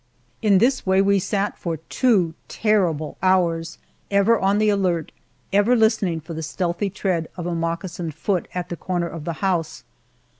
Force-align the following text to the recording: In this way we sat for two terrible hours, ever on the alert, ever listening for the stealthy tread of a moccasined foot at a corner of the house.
In 0.41 0.57
this 0.57 0.83
way 0.83 0.99
we 0.99 1.19
sat 1.19 1.59
for 1.59 1.77
two 1.77 2.33
terrible 2.47 3.17
hours, 3.21 3.77
ever 4.09 4.39
on 4.39 4.57
the 4.57 4.67
alert, 4.69 5.11
ever 5.53 5.75
listening 5.75 6.19
for 6.19 6.33
the 6.33 6.41
stealthy 6.41 6.89
tread 6.89 7.27
of 7.37 7.45
a 7.45 7.53
moccasined 7.53 8.15
foot 8.15 8.47
at 8.55 8.71
a 8.71 8.75
corner 8.75 9.07
of 9.07 9.25
the 9.25 9.33
house. 9.45 9.83